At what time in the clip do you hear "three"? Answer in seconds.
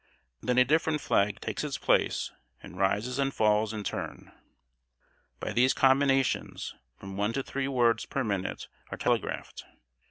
7.43-7.67